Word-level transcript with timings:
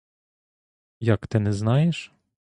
Як 0.99 1.27
ти 1.27 1.39
те 1.43 1.53
знаєш? 1.53 2.11